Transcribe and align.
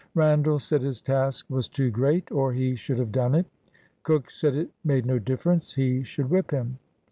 Randall 0.15 0.57
said 0.57 0.81
his 0.81 0.99
task 0.99 1.45
was 1.47 1.67
too 1.67 1.91
great, 1.91 2.31
or 2.31 2.53
he 2.53 2.73
should 2.75 2.97
have 2.97 3.11
done 3.11 3.35
it. 3.35 3.45
Cook 4.01 4.31
said 4.31 4.55
it 4.55 4.71
made 4.83 5.05
no 5.05 5.19
difference, 5.19 5.75
he 5.75 6.01
should 6.01 6.31
whip 6.31 6.49
him. 6.49 6.79